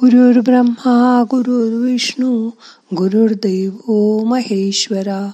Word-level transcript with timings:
गुरुर् 0.00 0.38
ब्रह्मा 0.38 1.24
गुरुर्विष्णू 1.30 2.50
गुरुर्देव 2.96 4.24
महेश्वरा. 4.24 5.30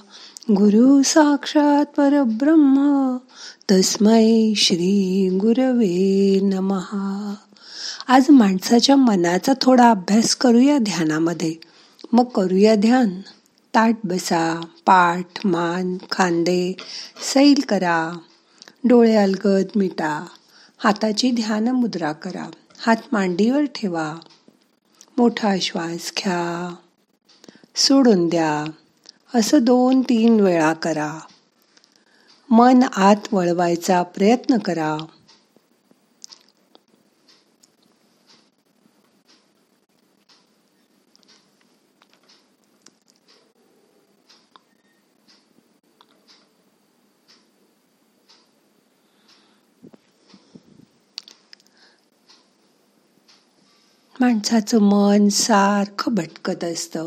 गुरु 0.51 1.01
साक्षात 1.03 1.85
परब्रह्म 1.85 3.17
तस्मै 3.71 4.53
श्री 4.57 5.29
गुरवे 5.41 6.39
नमहा 6.43 7.35
आज 8.07 8.25
माणसाच्या 8.29 8.95
मनाचा 8.95 9.53
थोडा 9.61 9.91
अभ्यास 9.91 10.35
करूया 10.35 10.77
ध्यानामध्ये. 10.77 11.55
मग 12.13 12.23
करूया 12.23 12.75
ध्यान. 12.75 13.09
ताट 13.75 13.95
बसा 14.03 14.65
पाठ 14.85 15.45
मान 15.45 15.97
खांदे 16.11 16.75
सैल 17.33 17.61
करा. 17.69 18.17
डोळे 18.83 19.15
अलगद 19.15 19.65
मिटा. 19.75 20.25
हाताची 20.77 21.31
ध्यान 21.31 21.67
मुद्रा 21.67 22.11
करा. 22.11 22.49
हात 22.85 22.97
मांडीवर 23.11 23.63
ठेवा. 23.65 24.15
मोठा 25.17 25.55
श्वास 25.61 26.13
घ्या. 26.17 26.75
सोडून 27.75 28.27
द्या. 28.27 28.71
असं 29.35 29.63
दोन 29.63 30.01
तीन 30.01 30.39
वेळा 30.39 30.73
करा. 30.73 31.19
मन 32.49 32.83
आत 32.95 33.15
वळवायचा 33.31 34.03
प्रयत्न 34.03 34.57
करा. 34.57 34.97
माणसाचं 54.23 54.79
मन 54.79 55.29
सारखं 55.29 56.15
भटकत 56.15 56.63
असतं. 56.63 57.05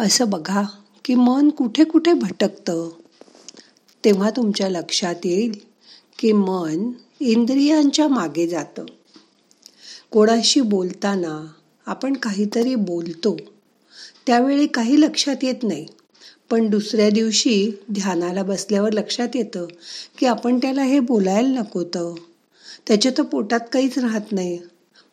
असं 0.00 0.30
बघा 0.30 0.62
की 1.04 1.14
मन 1.14 1.48
कुठे 1.48 1.84
कुठे 1.84 2.12
भटकतं. 2.12 2.90
तेव्हा 4.04 4.30
तुमच्या 4.30 4.68
लक्षात 4.68 5.14
येईल 5.24 5.58
की 6.18 6.32
मन 6.32 6.90
इंद्रियांच्या 7.20 8.08
मागे 8.08 8.46
जातं. 8.46 8.84
कोणाशी 10.10 10.60
बोलताना 10.60 11.46
आपण 11.86 12.12
काहीतरी 12.12 12.74
बोलतो. 12.74 13.36
त्यावेळी 14.26 14.66
काही 14.66 15.00
लक्षात 15.00 15.36
येत 15.42 15.62
नाही. 15.62 15.86
पण 16.50 16.70
दुसऱ्या 16.70 17.10
दिवशी 17.10 17.72
ध्यानाला 17.92 18.42
बसल्यावर 18.42 18.92
लक्षात 18.92 19.28
येतं 19.34 19.66
की 20.18 20.26
आपण 20.26 20.58
त्याला 20.58 20.82
हे 20.82 21.00
बोलायला 21.00 21.48
नको 21.48 21.84
त्याच्या 22.88 23.12
तर 23.18 23.22
पोटात 23.22 23.60
काहीच 23.72 23.98
राहत 23.98 24.32
नाही. 24.32 24.58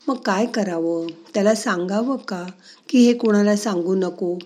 मग 0.08 0.16
काय 0.16 0.45
करावं? 0.45 1.08
त्याला 1.34 1.56
सांगावं 1.56 2.17
का 2.17 2.45
की 2.89 3.06
हे 3.06 3.14
कोणाला 3.14 3.56
सांगू 3.56 3.95
नको? 3.95 4.38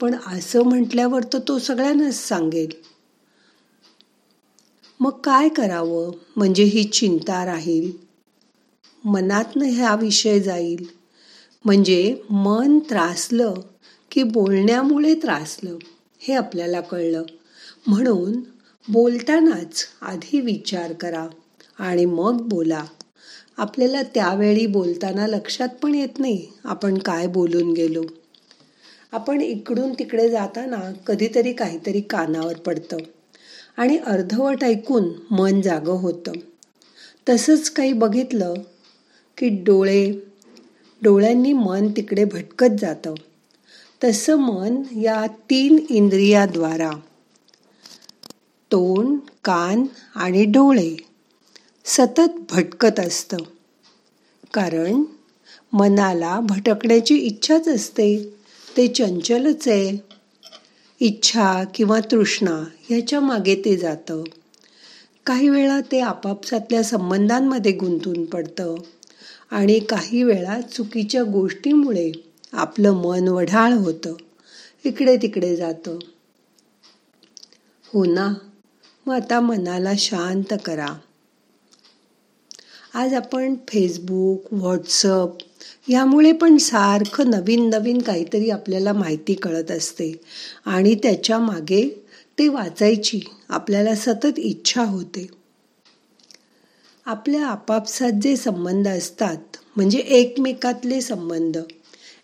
पण 0.00 0.14
असं 0.26 0.62
म्हटल्यावर 0.62 1.22
तर 1.22 1.38
तो 1.48 1.58
सगळ्यांनाच 1.58 2.14
सांगेल. 2.14 2.68
मग 5.00 5.10
काय 5.10 5.48
करावं? 5.48 6.12
म्हणजे 6.36 6.64
ही 6.64 6.84
चिंता 6.84 7.44
राहील. 7.44 7.92
मनातनं 9.04 9.70
हा 9.70 9.94
विषय 9.94 10.40
जाईल. 10.40 10.86
म्हणजे 11.64 12.20
मन 12.30 12.78
त्रासलं 12.78 13.54
की 14.10 14.22
बोलण्यामुळे 14.22 15.14
त्रासलं 15.14 15.78
हे 16.20 16.34
आपल्याला 16.34 16.80
कळलं. 16.80 17.22
म्हणून 17.86 18.40
बोलतानाच 18.88 19.84
आधी 20.02 20.40
विचार 20.40 20.92
करा 20.92 21.26
आणि 21.78 22.04
मग 22.04 22.40
बोला. 22.40 22.84
आपल्याला 23.58 24.02
त्यावेळी 24.02 24.66
बोलताना 24.66 25.26
लक्षात 25.26 25.68
पण 25.82 25.94
येत 25.94 26.18
नाही 26.18 26.46
आपण 26.64 26.98
काय 26.98 27.26
बोलून 27.26 27.72
गेलो. 27.72 28.02
आपण 29.12 29.40
इकडून 29.40 29.92
तिकडे 29.92 30.30
जाताना 30.30 30.92
कधीतरी 31.06 31.52
काहीतरी 31.52 32.00
कानावर 32.00 32.56
पडतं 32.56 32.96
आणि 33.76 33.96
अर्धवट 33.96 34.64
ऐकून 34.64 35.08
मन 35.30 35.60
जागं 35.60 35.92
होतं. 35.92 36.32
तसंच 37.28 37.70
काही 37.70 37.92
बघितलं 37.92 38.54
की 39.38 39.48
डोळे 39.48 40.12
डोळ्यांनी 41.02 41.52
मन 41.52 41.88
तिकडे 41.88 42.24
भटकत 42.24 42.80
जातं. 42.80 43.14
तसं 44.04 44.36
मन 44.36 44.82
या 44.96 45.26
तीन 45.26 45.78
इंद्रियाद्वारा 45.90 46.90
तोंड 48.72 49.18
कान 49.44 49.84
आणि 50.14 50.44
डोळे 50.44 51.07
सतत 51.90 52.30
भटकत 52.50 53.00
असतं. 53.00 53.36
कारण 54.54 55.02
मनाला 55.72 56.40
भटकण्याची 56.40 57.16
इच्छाच 57.16 57.68
असते. 57.68 58.34
ते 58.76 58.86
चंचलच 58.86 59.68
आहे. 59.68 59.98
इच्छा 61.00 61.64
किंवा 61.74 62.00
तृष्णा 62.00 62.64
ह्याच्या 62.88 63.20
मागे 63.20 63.62
ते 63.64 63.76
जातं. 63.76 64.24
काही 65.26 65.48
वेळा 65.48 65.80
ते 65.92 66.00
आपापसातल्या 66.00 66.82
संबंधांमध्ये 66.82 67.72
गुंतून 67.72 68.24
पडतं. 68.24 68.74
आणि 69.50 69.78
काही 69.78 70.22
वेळा 70.22 70.60
चुकीच्या 70.60 71.22
गोष्टीमुळे 71.22 72.12
आपलं 72.52 72.92
मन 72.92 73.28
वढाळ 73.28 73.72
होतं. 73.72 74.14
इकडे 74.84 75.16
तिकडे 75.16 75.56
जातं. 75.56 75.98
हो 77.92 78.04
ना? 78.04 78.34
मग 79.06 79.14
आता 79.14 79.40
मनाला 79.40 79.92
शांत 79.98 80.54
करा. 80.64 80.86
आज 82.98 83.14
आपण 83.14 83.54
फेसबुक 83.68 84.52
व्हॉट्सअप 84.52 85.36
यामुळे 85.88 86.32
पण 86.32 86.56
सारखं 86.56 87.30
नवीन 87.30 87.70
नवीन 87.70 88.02
काहीतरी 88.02 88.50
आपल्याला 88.50 88.92
माहिती 88.92 89.34
कळत 89.34 89.70
असते. 89.70 90.20
आणि 90.66 90.94
त्याच्यामागे 90.94 92.04
ते 92.38 92.48
वाचायची 92.48 93.20
आपल्याला 93.48 93.94
सतत 93.94 94.38
इच्छा 94.38 94.82
होते. 94.82 95.26
आपल्या 97.06 97.46
आपापसात 97.46 98.12
जे 98.22 98.36
संबंध 98.36 98.88
असतात 98.88 99.38
म्हणजे 99.76 99.98
एकमेकातले 99.98 101.00
संबंध 101.00 101.58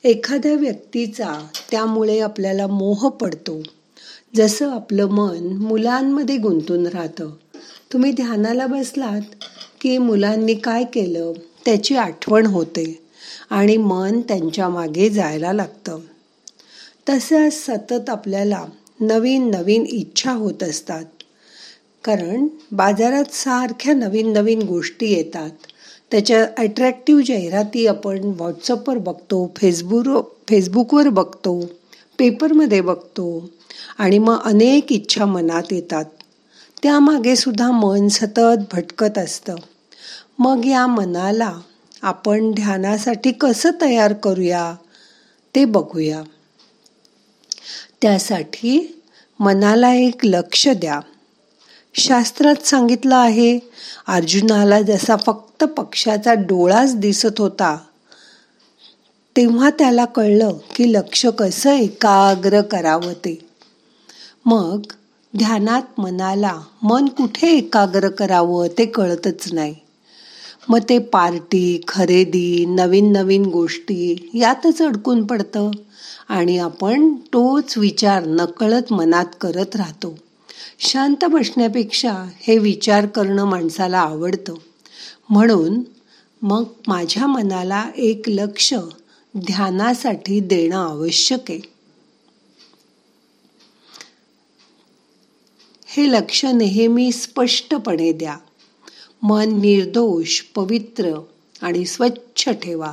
एखाद्या 0.05 0.55
व्यक्तीचा 0.55 1.47
त्यामुळे 1.71 2.21
आपल्याला 2.21 2.67
मोह 2.67 3.09
पडतो. 3.09 3.63
जसं 4.37 4.71
आपलं 4.71 5.07
मन 5.07 5.57
मुलांमध्ये 5.57 6.37
गुंतून 6.37 6.87
राहतं. 6.87 7.31
तुम्ही 7.93 8.13
ध्यानाला 8.13 8.67
बसलात? 8.67 9.23
की 9.85 9.99
मुलांनी 9.99 10.55
काय 10.55 10.85
केलं 10.85 11.33
त्याची 11.65 11.97
आठवण 11.97 12.47
होते 12.47 13.03
आणि 13.51 13.77
मन 13.77 14.21
त्यांच्या 14.21 14.69
मागे 14.69 15.11
जायला 15.11 15.53
लागतं. 15.53 15.99
तसं 17.09 17.49
सतत 17.51 18.11
आपल्याला 18.11 18.65
नवीन 19.01 19.51
नवीन 19.51 19.87
इच्छा 19.87 20.33
होत 20.33 20.63
असतात. 20.63 21.05
कारण 22.05 22.47
बाजारात 22.73 23.25
सारख्या 23.33 23.95
नवीन 23.95 24.33
नवीन 24.33 24.63
गोष्टी 24.63 25.07
येतात. 25.07 25.51
त्याच्या 26.11 26.49
अट्रॅक्टिव्ह 26.59 27.23
जाहिराती 27.27 27.87
आपण 27.87 28.19
व्हॉट्सअपवर 28.25 28.99
बघतो 28.99 29.53
फेसबुक 29.57 30.27
फेसबुकवर 30.49 31.09
बघतो 31.09 31.71
पेपरमध्ये 32.19 32.81
बघतो 32.81 33.51
आणि 33.99 34.19
मग 34.19 34.41
अनेक 34.45 34.93
इच्छा 34.93 35.25
मनात 35.25 35.73
येतात. 35.73 36.05
त्यामागे 36.83 37.37
सुद्धा 37.37 37.71
मन 37.71 38.09
सतत 38.09 38.65
भटकत 38.73 39.19
असतं. 39.19 39.55
मग 40.39 40.67
या 40.67 40.87
मनाला 40.87 41.53
आपण 42.03 42.53
ध्यानासाठी 42.53 43.33
कसं 43.33 43.71
तयार 43.81 44.13
करूया 44.13 44.75
ते 45.55 45.65
बघूया. 45.65 46.23
त्यासाठी 48.03 49.03
मनाला 49.41 49.95
एक 49.95 50.27
लक्ष 50.27 50.69
द्या. 50.69 51.01
शास्त्रात 51.95 52.67
सांगितलं 52.67 53.17
आहे 53.17 53.59
अर्जुनाला 54.07 54.83
जसा 54.83 55.17
फक्त 55.17 55.65
पक्षाचा 55.65 56.35
डोळाच 56.35 56.97
दिसत 56.97 57.41
होता 57.41 57.79
तेव्हा 59.37 59.71
त्याला 59.71 60.05
कळलं 60.05 60.53
की 60.75 60.93
लक्ष 60.93 61.27
कसं 61.27 61.73
एकाग्र 61.73 62.61
करावं 62.61 63.13
ते. 63.13 63.49
मग 64.45 64.81
ध्यानात 65.37 66.01
मनाला 66.01 66.61
मन 66.83 67.07
कुठे 67.07 67.47
एकाग्र 67.47 68.09
करावं 68.09 68.79
ते 68.79 68.87
कळतच 68.87 69.53
नाही. 69.53 69.75
मग 70.69 70.79
ते 70.89 70.99
पार्टी 70.99 71.81
खरेदी 71.89 72.65
नवीन 72.65 73.13
नवीन 73.13 73.47
गोष्टी 73.47 74.31
यातच 74.35 74.83
अडकून 74.83 75.27
पडतं. 75.27 75.71
आणि 76.29 76.59
आपण 76.59 77.15
तोच 77.15 77.79
विचार 77.79 78.27
नकळत 78.27 78.93
मनात 78.93 79.25
करत 79.41 79.77
राहतो. 79.77 80.19
शांत 80.79 81.25
बसण्यापेक्षा 81.25 82.13
हे 82.41 82.59
विचार 82.59 83.07
करणं 83.07 83.45
माणसाला 83.45 83.99
आवडतं. 83.99 84.55
म्हणून 85.31 85.81
मग 86.43 86.65
माझ्या 86.87 87.27
मनाला 87.27 87.91
एक 87.97 88.23
लक्ष 88.27 88.75
ध्यानासाठी 89.37 90.41
देणं 90.41 90.77
आवश्यक 90.77 91.51
आहे. 91.51 91.61
हे 95.87 96.11
लक्ष 96.11 96.45
नेहमी 96.45 97.13
स्पष्टपणे 97.13 98.13
द्या. 98.13 98.37
मन 99.27 99.61
निर्दोष 99.61 100.41
पवित्र 100.41 101.23
आणि 101.63 101.85
स्वच्छ 101.85 102.49
ठेवा. 102.49 102.93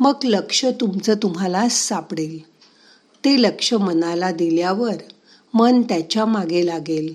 मग 0.00 0.14
लक्ष 0.24 0.64
तुमचं 0.80 1.14
तुम्हाला 1.14 1.68
सापडेल. 1.68 2.44
ते 3.24 3.42
लक्ष 3.42 3.74
मनाला 3.74 4.30
दिल्यावर 4.30 4.94
मन 5.54 5.82
त्याच्यामागे 5.82 6.66
लागेल 6.66 7.14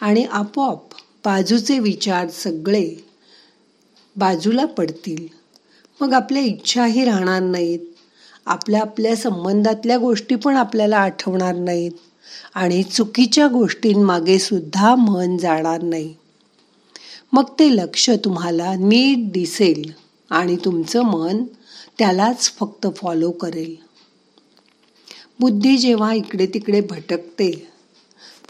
आणि 0.00 0.24
आपोआप 0.24 0.82
बाजूचे 1.24 1.78
विचार 1.78 2.28
सगळे 2.28 3.04
बाजूला 4.16 4.64
पडतील. 4.64 5.26
मग 6.00 6.12
आपल्या 6.12 6.42
इच्छाही 6.42 7.04
राहणार 7.04 7.42
नाहीत. 7.42 7.80
आपल्या 8.46 8.80
आपल्या 8.80 9.16
संबंधातल्या 9.16 9.98
गोष्टी 9.98 10.34
पण 10.34 10.56
आपल्याला 10.56 10.96
आठवणार 10.96 11.54
नाहीत 11.54 11.92
आणि 12.54 12.82
चुकीच्या 12.82 13.46
गोष्टींमागे 13.46 14.38
सुद्धा 14.38 14.94
मन 14.94 15.36
जाणार 15.36 15.82
नाही. 15.82 16.14
मग 17.32 17.44
ते 17.58 17.76
लक्ष 17.76 18.10
तुम्हाला 18.24 18.74
नीट 18.74 19.32
दिसेल 19.32 19.92
आणि 20.30 20.56
तुमचं 20.56 21.02
मन 21.02 21.44
त्यालाच 21.98 22.52
फक्त 22.60 22.86
फॉलो 22.96 23.30
करेल. 23.30 23.76
बुद्धी 25.40 25.78
जेव्हा 25.78 26.12
इकडे 26.14 26.46
तिकडे 26.46 26.80
भटकते 26.80 27.68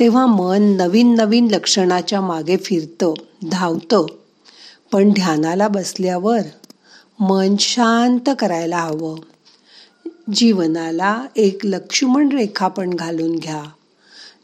तेव्हा 0.01 0.27
मन 0.27 0.63
नवीन 0.63 1.15
नवीन 1.15 1.49
लक्षणाच्या 1.51 2.21
मागे 2.21 2.57
फिरतं 2.57 3.15
धावतं. 3.51 4.07
पण 4.93 5.11
ध्यानाला 5.11 5.69
बसल्यावर 5.69 6.41
मन 7.21 7.57
शांत 7.59 8.31
करायला 8.39 8.79
हवं. 8.79 9.19
जीवनाला 10.35 11.25
एक 11.37 11.59
लक्ष्मण 11.65 12.29
रेखा 12.29 12.69
पण 12.69 12.91
घालून 12.95 13.37
घ्या. 13.37 13.63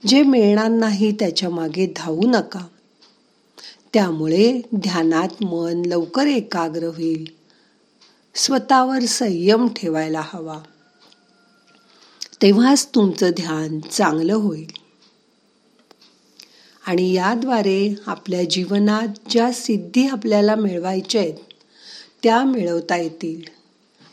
जे 0.06 0.23
मिळणार 0.23 0.69
नाही 0.69 1.12
त्याच्यामागे 1.12 1.93
धावू 1.97 2.21
नका. 2.25 2.67
त्यामुळे 3.97 4.61
ध्यानात 4.75 5.45
मन 5.45 5.83
लवकर 5.85 6.27
एकाग्र 6.27 6.83
होईल. 6.83 7.25
स्वतःवर 8.35 9.01
संयम 9.01 9.69
ठेवायला 9.69 10.23
हवा. 10.25 10.59
तेव्हाच 12.43 12.89
तुमचं 12.95 13.31
ध्यान 13.31 13.81
चांगलं 13.81 14.35
होईल. 14.35 14.71
आणि 16.87 17.13
याद्वारे 17.13 17.95
आपल्या 18.07 18.45
जीवनात 18.45 19.09
ज्या 19.31 19.53
सिद्धी 19.53 20.07
आपल्याला 20.07 20.55
मिळवायच्या 20.55 21.21
आहेत 21.21 21.35
त्या 22.23 22.45
मिळवता 22.45 22.97
येतील. 22.97 23.43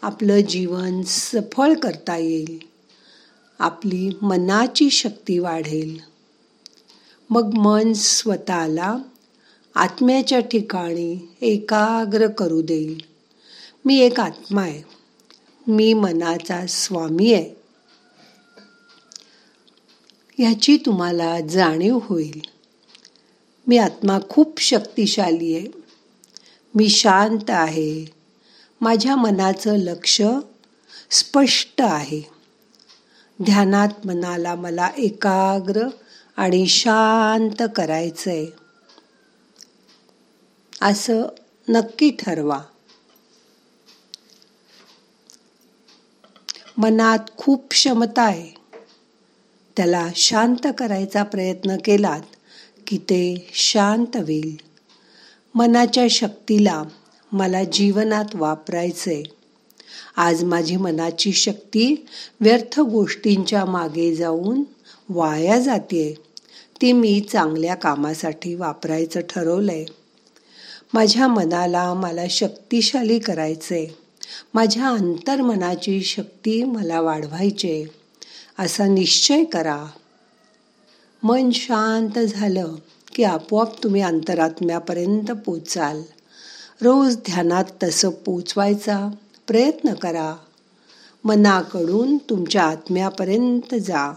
आपलं 0.01 0.39
जीवन 0.39 1.01
सफळ 1.01 1.73
करता 1.73 2.17
येईल. 2.17 2.59
आपली 3.59 4.09
मनाची 4.21 4.89
शक्ती 4.89 5.39
वाढेल. 5.39 5.99
मग 7.29 7.53
मन 7.53 7.93
स्वतःला 7.93 8.97
आत्म्याच्या 9.75 10.39
ठिकाणी 10.39 11.35
एकाग्र 11.41 12.27
करू 12.27 12.61
देईल. 12.61 13.01
मी 13.85 13.99
एक 13.99 14.19
आत्मा 14.19 14.61
आहे. 14.61 14.83
मी 15.67 15.93
मनाचा 15.93 16.65
स्वामी 16.67 17.33
आहे. 17.33 17.53
ह्याची 20.37 20.77
तुम्हाला 20.77 21.39
जाणीव 21.39 21.99
होईल. 22.03 22.41
मी 23.67 23.77
आत्मा 23.77 24.19
खूप 24.29 24.61
शक्तिशाली 24.61 25.55
आहे. 25.55 25.67
मी 26.75 26.89
शांत 26.89 27.49
आहे. 27.49 28.05
माझ्या 28.81 29.15
मनाचं 29.15 29.75
लक्ष 29.75 30.21
स्पष्ट 31.11 31.81
आहे. 31.81 32.21
ध्यानात 33.43 34.05
मनाला 34.05 34.55
मला 34.55 34.89
एकाग्र 34.97 35.87
आणि 36.37 36.67
शांत 36.67 37.63
करायचं 37.75 38.31
आहे 38.31 38.62
असं 40.83 41.23
नक्की 41.69 42.11
ठरवा. 42.19 42.59
मनात 46.77 47.19
खूप 47.37 47.69
क्षमता 47.69 48.21
आहे. 48.21 48.49
त्याला 49.77 50.09
शांत 50.15 50.67
करायचा 50.77 51.23
प्रयत्न 51.23 51.75
केलात 51.85 52.21
की 52.87 52.97
ते 52.97 53.49
शांत 53.53 54.17
होईल. 54.17 54.55
मनाच्या 55.55 56.07
शक्तीला 56.09 56.83
मला 57.31 57.63
जीवनात 57.63 58.35
वापरायचे 58.35 59.23
आज 60.15 60.43
माझी 60.43 60.75
मनाची 60.75 61.33
शक्ती 61.33 62.05
व्यर्थ 62.39 62.79
गोष्टींच्या 62.79 63.65
मागे 63.65 64.15
जाऊन 64.15 64.63
वाया 65.09 65.59
जाते 65.59 66.13
ती 66.81 66.93
मी 66.93 67.21
चांगल्या 67.21 67.75
कामासाठी 67.75 68.55
वापरायचं 68.55 69.19
ठरवलंय. 69.19 69.85
माझ्या 70.93 71.27
मनाला 71.27 71.93
मला 71.93 72.21
शक्तिशाली 72.29 73.19
करायचे. 73.19 73.97
माझ्या 74.53 74.87
अंतर्मनाची 74.87 76.01
शक्ती 76.01 76.63
मला 76.63 77.01
वाढवायचे. 77.01 77.85
असा 78.59 78.85
निश्चय 78.87 79.43
करा. 79.43 79.85
मन 81.23 81.51
शांत 81.51 82.19
झालं 82.19 82.75
की 83.15 83.23
आपोआप 83.23 83.83
तुम्ही 83.83 84.01
अंतरात्म्यापर्यंत 84.01 85.31
पोचाल. 85.31 86.01
रोज 86.81 87.17
ध्यानात 87.17 87.65
तसं 87.83 88.09
पोचवायचा 88.09 89.09
प्रयत्न 89.47 89.93
करा. 89.93 90.35
मनाकडून 91.23 92.17
तुमच्या 92.17 92.63
आत्म्यापर्यंत 92.63 93.75
जा. 93.75 94.13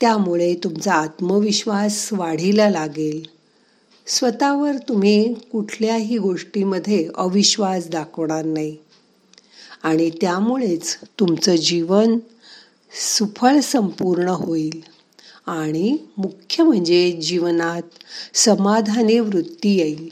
त्यामुळे 0.00 0.54
तुमचा 0.54 0.92
आत्मविश्वास 0.92 2.08
वाढीला 2.12 2.70
लागेल. 2.70 3.35
स्वतःवर 4.06 4.72
तुम्ही 4.88 5.34
कुठल्याही 5.34 6.18
गोष्टीमध्ये 6.18 7.08
अविश्वास 7.14 7.88
दाखवणार 7.88 8.44
नाही. 8.44 8.76
आणि 9.82 10.10
त्यामुळेच 10.10 10.98
तुमचं 11.20 11.56
जीवन 11.56 12.18
सुफळ 12.92 13.60
संपूर्ण 13.60 14.28
होईल. 14.28 14.80
आणि 15.46 15.96
मुख्य 16.18 16.64
म्हणजे 16.64 17.12
जीवनात 17.12 17.82
समाधानी 18.34 19.18
वृत्ती 19.18 19.78
येईल. 19.78 20.08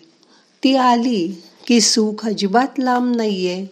ती 0.62 0.76
आली 0.76 1.43
की 1.67 1.81
सुख 1.81 2.26
अजिबात 2.26 2.79
लांब 2.79 3.17
नाही 3.17 3.49
आहे 3.49 3.67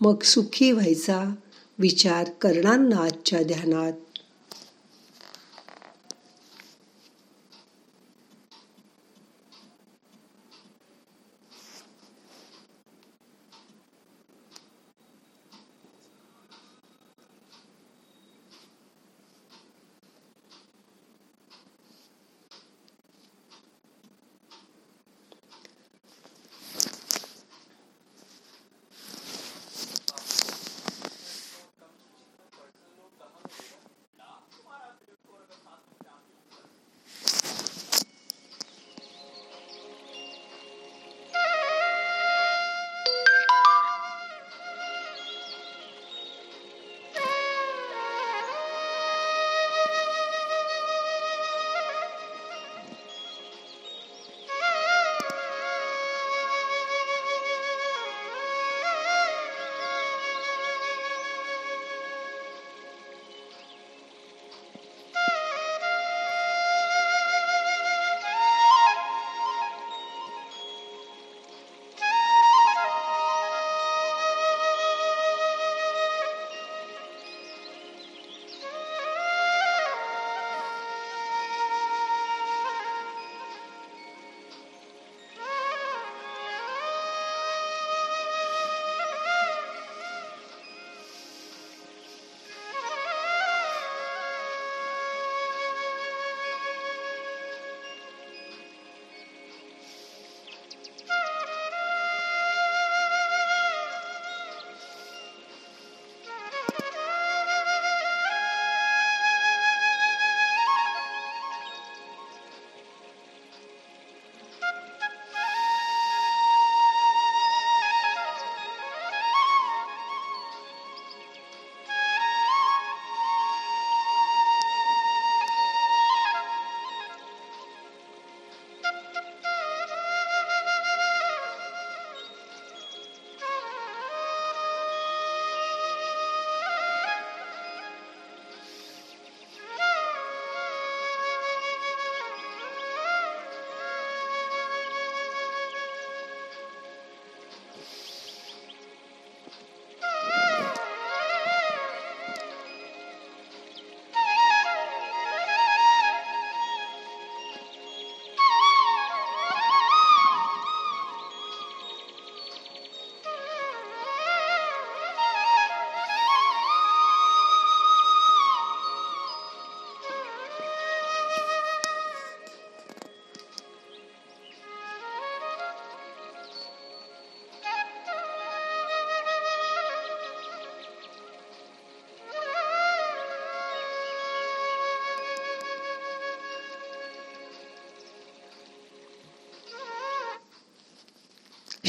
मग 0.00 0.22
सुखी 0.22 0.72
व्हायचा 0.72 1.34
विचार 1.78 2.28
करणार 2.40 2.78
ना 2.78 2.96
आजच्या 2.96 3.42
ध्यानात? 3.42 3.92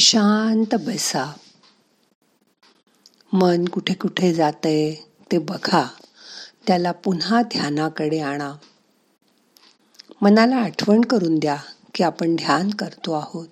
शांत 0.10 0.76
बसा. 0.76 1.34
मन 3.34 3.66
कुठे 3.66 3.94
कुठे 3.94 4.34
जाते 4.34 5.06
ते 5.32 5.38
बघा. 5.38 5.88
त्याला 6.68 6.92
पुन्हा 6.92 7.42
ध्यानाकडे 7.42 8.20
आणा. 8.20 8.54
मनाला 10.22 10.56
आठवण 10.56 11.02
करून 11.02 11.40
द्या 11.40 11.58
की 11.96 12.04
आपण 12.04 12.36
ध्यान 12.36 12.70
करतो 12.70 13.14
आहोत. 13.14 13.48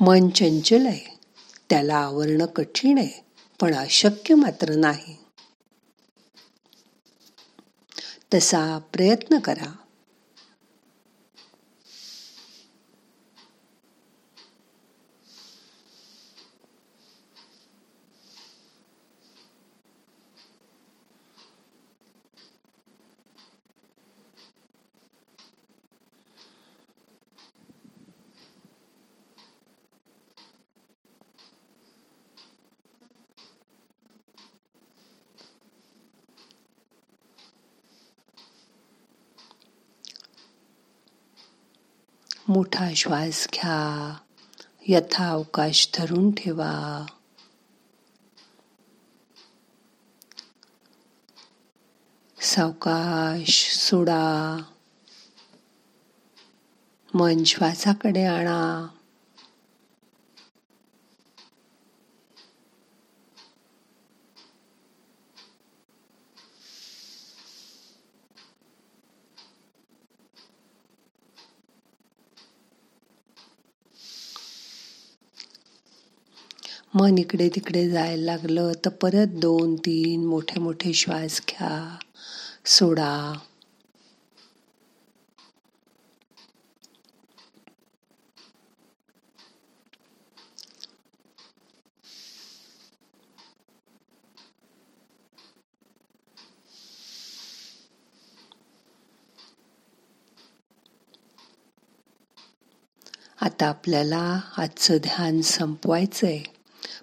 मन 0.00 0.28
चंचल 0.28 0.86
आहे. 0.86 1.18
त्याला 1.70 1.96
आवरणं 1.96 2.46
कठीण 2.46 2.98
आहे 2.98 3.24
पण 3.60 3.74
अशक्य 3.74 4.34
मात्र 4.34 4.74
नाही. 4.74 5.16
तसा 8.34 8.78
प्रयत्न 8.78 9.38
करा. 9.38 9.76
मोठा 42.52 42.90
श्वास 42.96 43.48
घ्या. 43.52 44.16
यथा 44.88 45.30
अवकाश 45.30 45.88
धरून 45.94 46.30
ठेवा. 46.30 47.06
सावकाश 52.40 53.76
सोडा. 53.76 54.62
मन 57.14 57.44
श्वासाकडे 57.44 58.24
आणा. 58.24 58.86
मन 76.94 77.18
इकडे 77.18 77.48
तिकडे 77.48 77.88
जायला 77.90 78.24
लागलं 78.24 78.72
तर 78.84 78.90
परत 79.02 79.38
दोन 79.40 79.74
तीन 79.76 80.24
मोठे 80.26 80.60
मोठे 80.60 80.92
श्वास 80.92 81.40
घ्या 81.48 81.96
सोडा. 82.66 83.12
आता 103.40 103.66
आपल्याला 103.66 104.40
आजचं 104.56 104.96
ध्यान 104.96 105.40
संपवायचं 105.40 106.26
आहे 106.26 106.61